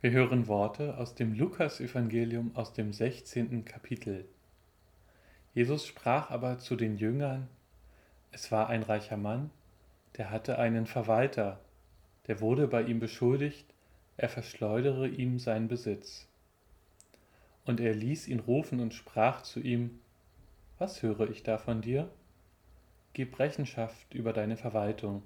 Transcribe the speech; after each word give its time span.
Wir 0.00 0.12
hören 0.12 0.46
Worte 0.46 0.96
aus 0.96 1.16
dem 1.16 1.34
Lukasevangelium 1.34 2.54
aus 2.54 2.72
dem 2.72 2.92
16. 2.92 3.64
Kapitel. 3.64 4.28
Jesus 5.54 5.88
sprach 5.88 6.30
aber 6.30 6.60
zu 6.60 6.76
den 6.76 6.96
Jüngern, 6.98 7.48
es 8.30 8.52
war 8.52 8.68
ein 8.68 8.84
reicher 8.84 9.16
Mann, 9.16 9.50
der 10.16 10.30
hatte 10.30 10.56
einen 10.60 10.86
Verwalter, 10.86 11.58
der 12.28 12.40
wurde 12.40 12.68
bei 12.68 12.82
ihm 12.82 13.00
beschuldigt, 13.00 13.66
er 14.16 14.28
verschleudere 14.28 15.08
ihm 15.08 15.40
seinen 15.40 15.66
Besitz. 15.66 16.28
Und 17.64 17.80
er 17.80 17.92
ließ 17.92 18.28
ihn 18.28 18.38
rufen 18.38 18.78
und 18.78 18.94
sprach 18.94 19.42
zu 19.42 19.58
ihm, 19.58 19.98
Was 20.78 21.02
höre 21.02 21.28
ich 21.28 21.42
da 21.42 21.58
von 21.58 21.80
dir? 21.80 22.08
Gib 23.14 23.36
Rechenschaft 23.40 24.14
über 24.14 24.32
deine 24.32 24.56
Verwaltung, 24.56 25.24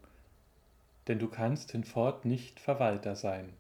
denn 1.09 1.19
du 1.19 1.29
kannst 1.29 1.73
hinfort 1.73 2.25
nicht 2.25 2.59
Verwalter 2.59 3.17
sein. 3.17 3.53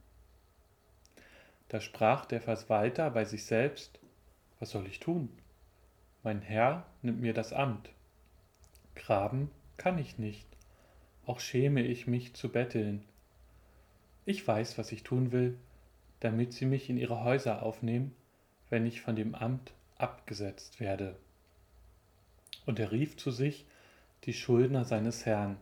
Da 1.73 1.80
sprach 1.80 2.27
der 2.27 2.42
Verwalter 2.42 3.09
bei 3.09 3.24
sich 3.24 3.46
selbst, 3.46 3.98
was 4.59 4.69
soll 4.69 4.87
ich 4.87 5.01
tun? 5.01 5.30
Mein 6.23 6.42
Herr 6.42 6.84
nimmt 7.01 7.23
mir 7.23 7.33
das 7.33 7.55
Amt. 7.55 7.88
Graben 8.95 9.51
kann 9.79 9.96
ich 9.96 10.19
nicht, 10.19 10.46
auch 11.24 11.41
schäme 11.41 11.80
ich 11.80 12.06
mich 12.06 12.34
zu 12.34 12.51
betteln. 12.51 13.02
Ich 14.27 14.46
weiß, 14.46 14.77
was 14.77 14.93
ich 14.93 15.02
tun 15.02 15.32
will, 15.32 15.56
damit 16.20 16.52
sie 16.52 16.66
mich 16.66 16.91
in 16.91 16.98
ihre 16.98 17.24
Häuser 17.24 17.62
aufnehmen, 17.62 18.15
wenn 18.68 18.84
ich 18.84 19.01
von 19.01 19.16
dem 19.16 19.34
Amt 19.34 19.73
abgesetzt 19.96 20.79
werde. 20.79 21.16
Und 22.66 22.80
er 22.80 22.93
rief 22.93 23.16
zu 23.16 23.30
sich 23.30 23.65
die 24.24 24.34
Schuldner 24.34 24.84
seines 24.84 25.24
Herrn, 25.24 25.57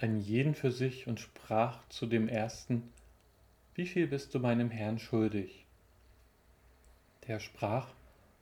einen 0.00 0.20
jeden 0.20 0.56
für 0.56 0.72
sich, 0.72 1.06
und 1.06 1.20
sprach 1.20 1.88
zu 1.90 2.06
dem 2.06 2.28
ersten, 2.28 2.92
wie 3.78 3.86
viel 3.86 4.08
bist 4.08 4.34
du 4.34 4.40
meinem 4.40 4.72
Herrn 4.72 4.98
schuldig? 4.98 5.64
Der 7.28 7.38
sprach, 7.38 7.86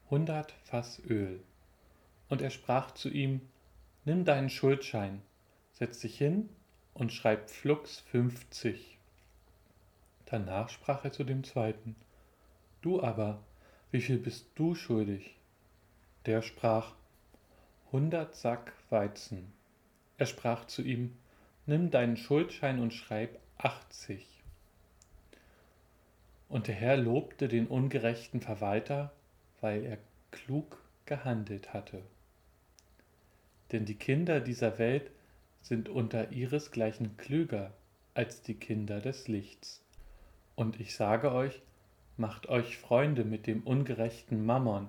hundert 0.08 0.52
Fass 0.64 0.98
Öl. 1.10 1.40
Und 2.30 2.40
er 2.40 2.48
sprach 2.48 2.92
zu 2.92 3.10
ihm, 3.10 3.42
nimm 4.06 4.24
deinen 4.24 4.48
Schuldschein, 4.48 5.20
setz 5.74 6.00
dich 6.00 6.16
hin 6.16 6.48
und 6.94 7.12
schreib 7.12 7.50
flugs 7.50 7.98
fünfzig. 7.98 8.96
Danach 10.24 10.70
sprach 10.70 11.04
er 11.04 11.12
zu 11.12 11.22
dem 11.22 11.44
zweiten, 11.44 11.96
du 12.80 13.02
aber, 13.02 13.42
wie 13.90 14.00
viel 14.00 14.16
bist 14.16 14.46
du 14.54 14.74
schuldig? 14.74 15.36
Der 16.24 16.40
sprach, 16.40 16.94
hundert 17.92 18.36
Sack 18.36 18.72
Weizen. 18.88 19.52
Er 20.16 20.24
sprach 20.24 20.66
zu 20.66 20.80
ihm, 20.80 21.14
nimm 21.66 21.90
deinen 21.90 22.16
Schuldschein 22.16 22.80
und 22.80 22.94
schreib 22.94 23.38
achtzig. 23.58 24.35
Und 26.56 26.68
der 26.68 26.74
Herr 26.74 26.96
lobte 26.96 27.48
den 27.48 27.66
ungerechten 27.66 28.40
Verwalter, 28.40 29.12
weil 29.60 29.84
er 29.84 29.98
klug 30.30 30.82
gehandelt 31.04 31.74
hatte. 31.74 32.00
Denn 33.72 33.84
die 33.84 33.96
Kinder 33.96 34.40
dieser 34.40 34.78
Welt 34.78 35.10
sind 35.60 35.90
unter 35.90 36.32
ihresgleichen 36.32 37.18
klüger 37.18 37.74
als 38.14 38.40
die 38.40 38.54
Kinder 38.54 39.02
des 39.02 39.28
Lichts. 39.28 39.84
Und 40.54 40.80
ich 40.80 40.94
sage 40.94 41.30
euch, 41.30 41.60
macht 42.16 42.48
euch 42.48 42.78
Freunde 42.78 43.26
mit 43.26 43.46
dem 43.46 43.62
ungerechten 43.62 44.46
Mammon, 44.46 44.88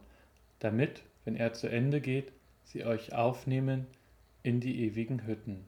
damit, 0.60 1.04
wenn 1.26 1.36
er 1.36 1.52
zu 1.52 1.68
Ende 1.68 2.00
geht, 2.00 2.32
sie 2.64 2.86
euch 2.86 3.12
aufnehmen 3.12 3.88
in 4.42 4.62
die 4.62 4.86
ewigen 4.86 5.28
Hütten. 5.28 5.68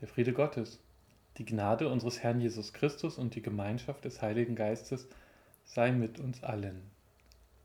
Der 0.00 0.06
Friede 0.06 0.34
Gottes 0.34 0.78
die 1.40 1.46
Gnade 1.46 1.88
unseres 1.88 2.22
Herrn 2.22 2.42
Jesus 2.42 2.74
Christus 2.74 3.16
und 3.16 3.34
die 3.34 3.40
Gemeinschaft 3.40 4.04
des 4.04 4.20
Heiligen 4.20 4.54
Geistes 4.54 5.08
sei 5.64 5.90
mit 5.90 6.20
uns 6.20 6.44
allen. 6.44 6.82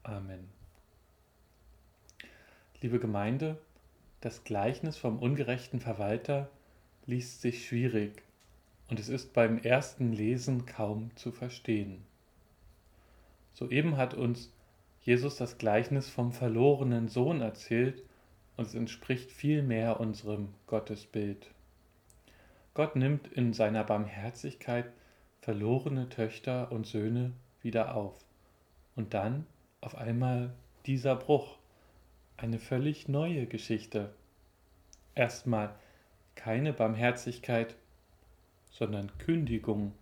Amen. 0.02 0.48
Liebe 2.80 3.00
Gemeinde, 3.00 3.58
das 4.22 4.46
Gleichnis 4.46 4.96
vom 4.96 5.20
ungerechten 5.20 5.82
Verwalter 5.82 6.50
liest 7.06 7.42
sich 7.42 7.68
schwierig 7.68 8.24
und 8.88 8.98
es 8.98 9.10
ist 9.10 9.34
beim 9.34 9.58
ersten 9.58 10.14
Lesen 10.14 10.66
kaum 10.66 11.14
zu 11.18 11.34
verstehen. 11.34 12.02
Soeben 13.56 13.98
hat 13.98 14.14
uns 14.14 14.54
Jesus 15.02 15.36
das 15.36 15.58
Gleichnis 15.58 16.08
vom 16.08 16.32
verlorenen 16.32 17.10
Sohn 17.10 17.42
erzählt 17.42 18.04
und 18.56 18.68
es 18.68 18.74
entspricht 18.74 19.34
viel 19.34 19.64
mehr 19.64 20.00
unserem 20.00 20.54
Gottesbild. 20.66 21.52
Gott 22.76 22.98
nimmt 22.98 23.30
in 23.30 23.54
seiner 23.54 23.86
Barmherzigkeit 23.86 24.92
verlorene 25.40 26.10
Töchter 26.10 26.74
und 26.74 26.86
Söhne 26.86 27.32
wieder 27.62 27.96
auf. 27.96 28.20
Und 28.98 29.14
dann 29.14 29.48
auf 29.80 29.96
einmal 29.96 30.54
dieser 30.86 31.16
Bruch, 31.16 31.58
eine 32.36 32.60
völlig 32.60 33.08
neue 33.08 33.46
Geschichte. 33.46 34.14
Erstmal 35.16 35.74
keine 36.36 36.74
Barmherzigkeit, 36.74 37.78
sondern 38.72 39.18
Kündigung. 39.20 39.94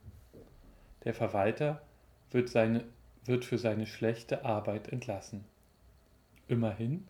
Der 1.03 1.13
Verwalter 1.13 1.83
wird, 2.31 2.49
seine, 2.49 2.85
wird 3.23 3.45
für 3.45 3.59
seine 3.59 3.85
schlechte 3.85 4.45
Arbeit 4.45 4.87
entlassen. 4.87 5.45
Immerhin, 6.47 7.07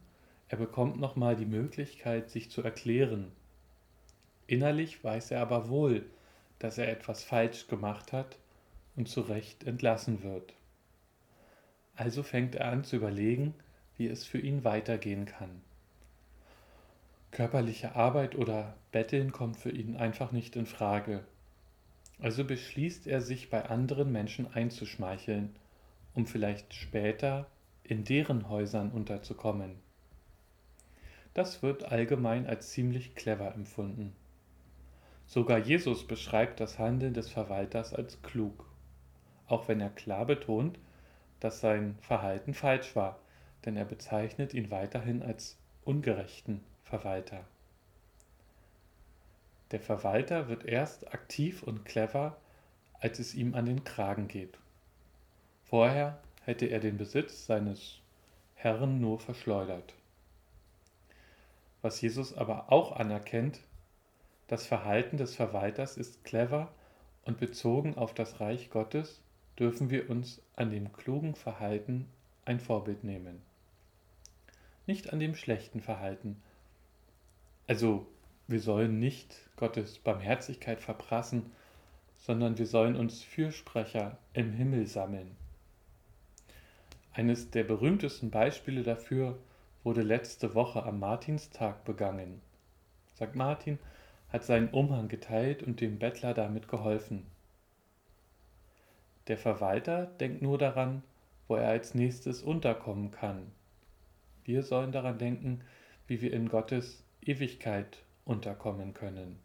er 0.49 0.57
bekommt 0.57 0.99
nochmal 0.99 1.37
die 1.37 1.45
Möglichkeit, 1.45 2.29
sich 2.29 2.51
zu 2.51 2.61
erklären 2.61 3.31
Innerlich 4.53 5.03
weiß 5.03 5.31
er 5.31 5.41
aber 5.41 5.67
wohl, 5.67 6.05
dass 6.59 6.77
er 6.77 6.87
etwas 6.87 7.23
falsch 7.23 7.65
gemacht 7.65 8.13
hat 8.13 8.37
und 8.95 9.09
zu 9.09 9.21
Recht 9.21 9.63
entlassen 9.63 10.21
wird. 10.21 10.53
Also 11.95 12.21
fängt 12.21 12.53
er 12.53 12.67
an 12.67 12.83
zu 12.83 12.97
überlegen, 12.97 13.55
wie 13.97 14.05
es 14.07 14.25
für 14.25 14.37
ihn 14.37 14.63
weitergehen 14.63 15.25
kann. 15.25 15.63
Körperliche 17.31 17.95
Arbeit 17.95 18.35
oder 18.35 18.75
Betteln 18.91 19.31
kommt 19.31 19.57
für 19.57 19.71
ihn 19.71 19.97
einfach 19.97 20.31
nicht 20.31 20.55
in 20.55 20.67
Frage. 20.67 21.23
Also 22.19 22.43
beschließt 22.45 23.07
er 23.07 23.21
sich 23.21 23.49
bei 23.49 23.65
anderen 23.65 24.11
Menschen 24.11 24.53
einzuschmeicheln, 24.53 25.55
um 26.13 26.27
vielleicht 26.27 26.75
später 26.75 27.47
in 27.83 28.03
deren 28.03 28.49
Häusern 28.49 28.91
unterzukommen. 28.91 29.79
Das 31.33 31.63
wird 31.63 31.85
allgemein 31.85 32.45
als 32.45 32.69
ziemlich 32.69 33.15
clever 33.15 33.55
empfunden. 33.55 34.15
Sogar 35.25 35.57
Jesus 35.57 36.05
beschreibt 36.05 36.59
das 36.59 36.77
Handeln 36.79 37.13
des 37.13 37.29
Verwalters 37.29 37.93
als 37.93 38.21
klug, 38.21 38.65
auch 39.47 39.67
wenn 39.67 39.79
er 39.79 39.89
klar 39.89 40.25
betont, 40.25 40.79
dass 41.39 41.59
sein 41.59 41.97
Verhalten 41.99 42.53
falsch 42.53 42.95
war, 42.95 43.19
denn 43.65 43.75
er 43.75 43.85
bezeichnet 43.85 44.53
ihn 44.53 44.71
weiterhin 44.71 45.23
als 45.23 45.57
ungerechten 45.83 46.63
Verwalter. 46.83 47.45
Der 49.71 49.79
Verwalter 49.79 50.49
wird 50.49 50.65
erst 50.65 51.13
aktiv 51.13 51.63
und 51.63 51.83
clever, 51.83 52.37
als 52.99 53.19
es 53.19 53.33
ihm 53.33 53.55
an 53.55 53.65
den 53.65 53.83
Kragen 53.83 54.27
geht. 54.27 54.57
Vorher 55.63 56.21
hätte 56.43 56.67
er 56.67 56.79
den 56.79 56.97
Besitz 56.97 57.47
seines 57.47 57.99
Herrn 58.53 59.01
nur 59.01 59.19
verschleudert. 59.19 59.95
Was 61.81 61.99
Jesus 61.99 62.37
aber 62.37 62.71
auch 62.71 62.93
anerkennt, 62.93 63.59
das 64.53 64.67
Verhalten 64.67 65.17
des 65.17 65.33
Verwalters 65.33 65.97
ist 65.97 66.23
clever 66.23 66.71
und 67.25 67.39
bezogen 67.39 67.97
auf 67.97 68.13
das 68.13 68.39
Reich 68.39 68.69
Gottes 68.69 69.19
dürfen 69.57 69.89
wir 69.89 70.11
uns 70.11 70.43
an 70.55 70.69
dem 70.69 70.93
klugen 70.93 71.33
Verhalten 71.33 72.07
ein 72.45 72.59
Vorbild 72.59 73.03
nehmen. 73.03 73.41
Nicht 74.85 75.11
an 75.11 75.19
dem 75.19 75.33
schlechten 75.33 75.81
Verhalten. 75.81 76.39
Also, 77.65 78.05
wir 78.47 78.59
sollen 78.59 78.99
nicht 78.99 79.35
Gottes 79.55 79.97
Barmherzigkeit 79.97 80.81
verprassen, 80.81 81.51
sondern 82.19 82.55
wir 82.59 82.67
sollen 82.67 82.95
uns 82.95 83.23
Fürsprecher 83.23 84.19
im 84.33 84.51
Himmel 84.51 84.85
sammeln. 84.85 85.35
Eines 87.11 87.49
der 87.49 87.63
berühmtesten 87.63 88.29
Beispiele 88.29 88.83
dafür 88.83 89.39
wurde 89.83 90.03
letzte 90.03 90.53
Woche 90.53 90.83
am 90.83 90.99
Martinstag 90.99 91.85
begangen. 91.85 92.39
St. 93.15 93.33
Martin 93.33 93.79
hat 94.33 94.43
seinen 94.43 94.69
Umhang 94.69 95.07
geteilt 95.07 95.61
und 95.61 95.79
dem 95.79 95.99
Bettler 95.99 96.33
damit 96.33 96.67
geholfen. 96.67 97.23
Der 99.27 99.37
Verwalter 99.37 100.07
denkt 100.07 100.41
nur 100.41 100.57
daran, 100.57 101.03
wo 101.47 101.55
er 101.55 101.69
als 101.69 101.93
nächstes 101.93 102.41
unterkommen 102.41 103.11
kann. 103.11 103.51
Wir 104.43 104.63
sollen 104.63 104.91
daran 104.91 105.19
denken, 105.19 105.61
wie 106.07 106.21
wir 106.21 106.33
in 106.33 106.49
Gottes 106.49 107.03
Ewigkeit 107.21 107.99
unterkommen 108.25 108.93
können. 108.93 109.39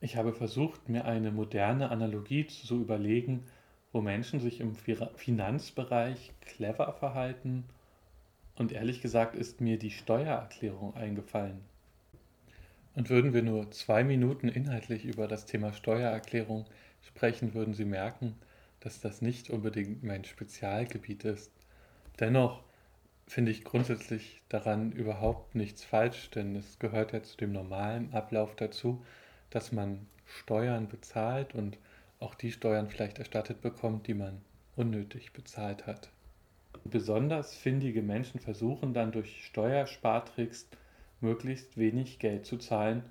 Ich 0.00 0.16
habe 0.16 0.32
versucht, 0.32 0.88
mir 0.88 1.04
eine 1.04 1.32
moderne 1.32 1.90
Analogie 1.90 2.46
zu 2.46 2.80
überlegen, 2.80 3.44
wo 3.92 4.00
Menschen 4.00 4.40
sich 4.40 4.60
im 4.60 4.74
Finanzbereich 4.74 6.32
clever 6.42 6.92
verhalten, 6.92 7.64
und 8.56 8.72
ehrlich 8.72 9.00
gesagt 9.00 9.34
ist 9.34 9.62
mir 9.62 9.78
die 9.78 9.90
Steuererklärung 9.90 10.94
eingefallen. 10.94 11.69
Und 12.94 13.08
würden 13.08 13.32
wir 13.32 13.42
nur 13.42 13.70
zwei 13.70 14.02
Minuten 14.04 14.48
inhaltlich 14.48 15.04
über 15.04 15.28
das 15.28 15.46
Thema 15.46 15.72
Steuererklärung 15.72 16.66
sprechen, 17.02 17.54
würden 17.54 17.74
Sie 17.74 17.84
merken, 17.84 18.34
dass 18.80 19.00
das 19.00 19.22
nicht 19.22 19.50
unbedingt 19.50 20.02
mein 20.02 20.24
Spezialgebiet 20.24 21.24
ist. 21.24 21.52
Dennoch 22.18 22.62
finde 23.26 23.52
ich 23.52 23.64
grundsätzlich 23.64 24.42
daran 24.48 24.90
überhaupt 24.90 25.54
nichts 25.54 25.84
falsch, 25.84 26.30
denn 26.30 26.56
es 26.56 26.78
gehört 26.78 27.12
ja 27.12 27.22
zu 27.22 27.36
dem 27.36 27.52
normalen 27.52 28.12
Ablauf 28.12 28.56
dazu, 28.56 29.04
dass 29.50 29.70
man 29.70 30.06
Steuern 30.26 30.88
bezahlt 30.88 31.54
und 31.54 31.78
auch 32.18 32.34
die 32.34 32.52
Steuern 32.52 32.88
vielleicht 32.88 33.18
erstattet 33.18 33.60
bekommt, 33.60 34.06
die 34.06 34.14
man 34.14 34.40
unnötig 34.76 35.32
bezahlt 35.32 35.86
hat. 35.86 36.10
Besonders 36.84 37.54
findige 37.54 38.02
Menschen 38.02 38.40
versuchen 38.40 38.94
dann 38.94 39.12
durch 39.12 39.44
Steuerspartricks 39.44 40.68
möglichst 41.20 41.76
wenig 41.76 42.18
Geld 42.18 42.46
zu 42.46 42.56
zahlen 42.56 43.02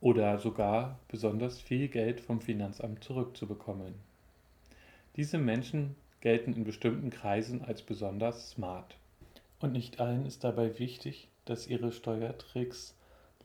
oder 0.00 0.38
sogar 0.38 0.98
besonders 1.08 1.60
viel 1.60 1.88
Geld 1.88 2.20
vom 2.20 2.40
Finanzamt 2.40 3.04
zurückzubekommen. 3.04 3.94
Diese 5.16 5.38
Menschen 5.38 5.94
gelten 6.20 6.54
in 6.54 6.64
bestimmten 6.64 7.10
Kreisen 7.10 7.62
als 7.62 7.82
besonders 7.82 8.50
smart. 8.50 8.96
Und 9.60 9.72
nicht 9.72 10.00
allen 10.00 10.26
ist 10.26 10.44
dabei 10.44 10.78
wichtig, 10.78 11.28
dass 11.44 11.66
ihre 11.66 11.92
Steuertricks 11.92 12.94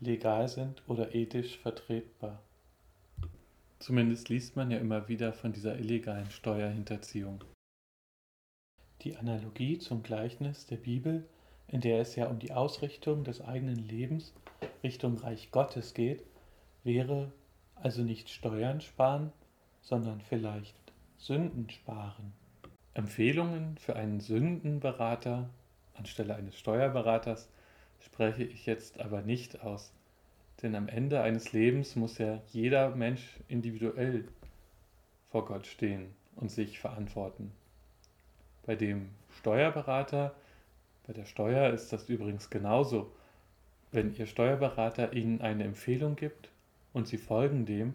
legal 0.00 0.48
sind 0.48 0.82
oder 0.88 1.14
ethisch 1.14 1.58
vertretbar. 1.58 2.40
Zumindest 3.78 4.28
liest 4.28 4.56
man 4.56 4.70
ja 4.70 4.78
immer 4.78 5.08
wieder 5.08 5.32
von 5.32 5.52
dieser 5.52 5.78
illegalen 5.78 6.30
Steuerhinterziehung. 6.30 7.44
Die 9.02 9.16
Analogie 9.16 9.78
zum 9.78 10.02
Gleichnis 10.02 10.66
der 10.66 10.76
Bibel, 10.76 11.24
in 11.68 11.80
der 11.80 12.00
es 12.00 12.16
ja 12.16 12.26
um 12.26 12.38
die 12.38 12.52
Ausrichtung 12.52 13.24
des 13.24 13.40
eigenen 13.40 13.76
Lebens 13.88 14.32
Richtung 14.82 15.18
Reich 15.18 15.50
Gottes 15.50 15.94
geht, 15.94 16.22
wäre 16.84 17.32
also 17.74 18.02
nicht 18.02 18.30
Steuern 18.30 18.80
sparen, 18.80 19.32
sondern 19.82 20.20
vielleicht 20.20 20.76
Sünden 21.18 21.70
sparen. 21.70 22.32
Empfehlungen 22.94 23.76
für 23.78 23.96
einen 23.96 24.20
Sündenberater 24.20 25.48
anstelle 25.94 26.34
eines 26.34 26.58
Steuerberaters 26.58 27.48
spreche 28.00 28.44
ich 28.44 28.66
jetzt 28.66 29.00
aber 29.00 29.22
nicht 29.22 29.62
aus. 29.62 29.92
Denn 30.62 30.74
am 30.74 30.88
Ende 30.88 31.20
eines 31.22 31.52
Lebens 31.52 31.96
muss 31.96 32.18
ja 32.18 32.40
jeder 32.52 32.90
Mensch 32.90 33.38
individuell 33.48 34.26
vor 35.30 35.44
Gott 35.44 35.66
stehen 35.66 36.14
und 36.36 36.50
sich 36.50 36.78
verantworten. 36.78 37.52
Bei 38.66 38.74
dem 38.74 39.10
Steuerberater, 39.38 40.34
bei 41.08 41.14
der 41.14 41.24
Steuer 41.24 41.72
ist 41.72 41.90
das 41.90 42.10
übrigens 42.10 42.50
genauso. 42.50 43.10
Wenn 43.92 44.14
Ihr 44.14 44.26
Steuerberater 44.26 45.14
Ihnen 45.14 45.40
eine 45.40 45.64
Empfehlung 45.64 46.16
gibt 46.16 46.50
und 46.92 47.08
Sie 47.08 47.16
folgen 47.16 47.64
dem 47.64 47.94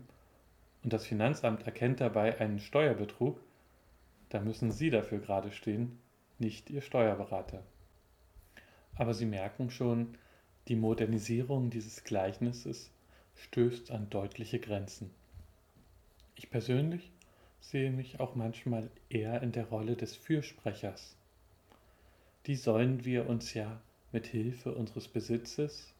und 0.84 0.94
das 0.94 1.06
Finanzamt 1.06 1.68
erkennt 1.68 2.02
dabei 2.02 2.40
einen 2.40 2.58
Steuerbetrug, 2.58 3.40
dann 4.30 4.46
müssen 4.46 4.72
Sie 4.72 4.90
dafür 4.90 5.20
gerade 5.20 5.52
stehen, 5.52 6.00
nicht 6.40 6.72
Ihr 6.72 6.82
Steuerberater. 6.82 7.62
Aber 8.96 9.14
Sie 9.14 9.28
merken 9.28 9.70
schon, 9.70 10.18
die 10.68 10.76
Modernisierung 10.76 11.70
dieses 11.70 12.04
Gleichnisses 12.04 12.90
stößt 13.36 13.92
an 13.92 14.10
deutliche 14.10 14.58
Grenzen. 14.58 15.12
Ich 16.36 16.50
persönlich 16.50 17.12
sehe 17.60 17.92
mich 17.92 18.20
auch 18.20 18.34
manchmal 18.34 18.90
eher 19.10 19.44
in 19.44 19.52
der 19.52 19.68
Rolle 19.68 19.96
des 19.96 20.16
Fürsprechers. 20.16 21.16
Die 22.46 22.56
sollen 22.56 23.06
wir 23.06 23.30
uns 23.30 23.54
ja 23.54 23.80
mit 24.12 24.28
Hilfe 24.28 24.74
unseres 24.74 25.08
Besitzes 25.08 25.94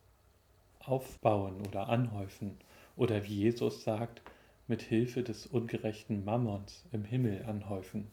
aufbauen 0.80 1.62
oder 1.68 1.88
anhäufen 1.88 2.58
oder 2.98 3.24
wie 3.24 3.36
Jesus 3.36 3.84
sagt, 3.84 4.22
mit 4.68 4.82
Hilfe 4.82 5.24
des 5.24 5.46
ungerechten 5.46 6.26
Mammons 6.26 6.86
im 6.92 7.06
Himmel 7.06 7.44
anhäufen. 7.46 8.12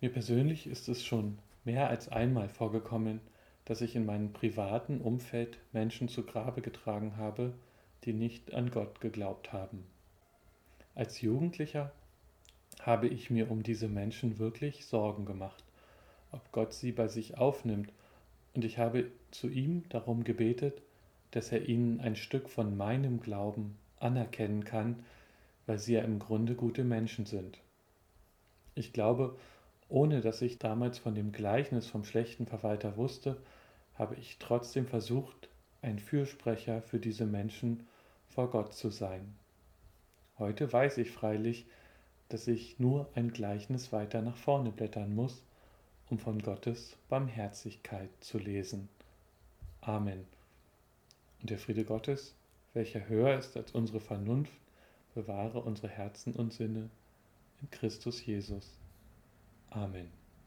Mir 0.00 0.10
persönlich 0.10 0.66
ist 0.66 0.88
es 0.88 1.04
schon 1.04 1.38
mehr 1.64 1.88
als 1.88 2.08
einmal 2.08 2.48
vorgekommen, 2.48 3.20
dass 3.66 3.80
ich 3.80 3.96
in 3.96 4.06
meinem 4.06 4.32
privaten 4.32 5.00
Umfeld 5.00 5.58
Menschen 5.72 6.08
zu 6.08 6.22
Grabe 6.22 6.62
getragen 6.62 7.16
habe, 7.16 7.52
die 8.04 8.12
nicht 8.12 8.54
an 8.54 8.70
Gott 8.70 9.00
geglaubt 9.00 9.52
haben. 9.52 9.84
Als 10.94 11.20
Jugendlicher 11.20 11.92
habe 12.80 13.08
ich 13.08 13.30
mir 13.30 13.50
um 13.50 13.62
diese 13.62 13.88
Menschen 13.88 14.38
wirklich 14.38 14.86
Sorgen 14.86 15.24
gemacht, 15.24 15.64
ob 16.36 16.52
Gott 16.52 16.72
sie 16.72 16.92
bei 16.92 17.08
sich 17.08 17.38
aufnimmt, 17.38 17.92
und 18.54 18.64
ich 18.64 18.78
habe 18.78 19.10
zu 19.32 19.48
ihm 19.48 19.82
darum 19.88 20.24
gebetet, 20.24 20.80
dass 21.30 21.52
er 21.52 21.68
ihnen 21.68 22.00
ein 22.00 22.16
Stück 22.16 22.48
von 22.48 22.76
meinem 22.76 23.20
Glauben 23.20 23.76
anerkennen 23.98 24.64
kann, 24.64 25.04
weil 25.66 25.78
sie 25.78 25.94
ja 25.94 26.02
im 26.02 26.18
Grunde 26.18 26.54
gute 26.54 26.84
Menschen 26.84 27.26
sind. 27.26 27.58
Ich 28.74 28.92
glaube, 28.92 29.36
ohne 29.88 30.20
dass 30.20 30.42
ich 30.42 30.58
damals 30.58 30.98
von 30.98 31.14
dem 31.14 31.32
Gleichnis 31.32 31.86
vom 31.86 32.04
schlechten 32.04 32.46
Verwalter 32.46 32.96
wusste, 32.96 33.36
habe 33.94 34.14
ich 34.16 34.38
trotzdem 34.38 34.86
versucht, 34.86 35.48
ein 35.82 35.98
Fürsprecher 35.98 36.82
für 36.82 36.98
diese 36.98 37.26
Menschen 37.26 37.86
vor 38.28 38.50
Gott 38.50 38.74
zu 38.74 38.90
sein. 38.90 39.34
Heute 40.38 40.72
weiß 40.72 40.98
ich 40.98 41.10
freilich, 41.10 41.66
dass 42.28 42.48
ich 42.48 42.78
nur 42.78 43.08
ein 43.14 43.32
Gleichnis 43.32 43.92
weiter 43.92 44.20
nach 44.22 44.36
vorne 44.36 44.70
blättern 44.70 45.14
muss, 45.14 45.42
um 46.10 46.18
von 46.18 46.40
Gottes 46.40 46.96
Barmherzigkeit 47.08 48.10
zu 48.20 48.38
lesen. 48.38 48.88
Amen. 49.80 50.26
Und 51.40 51.50
der 51.50 51.58
Friede 51.58 51.84
Gottes, 51.84 52.34
welcher 52.74 53.08
höher 53.08 53.38
ist 53.38 53.56
als 53.56 53.72
unsere 53.72 54.00
Vernunft, 54.00 54.52
bewahre 55.14 55.60
unsere 55.60 55.88
Herzen 55.88 56.34
und 56.34 56.52
Sinne 56.52 56.90
in 57.62 57.70
Christus 57.70 58.24
Jesus. 58.24 58.72
Amen. 59.70 60.25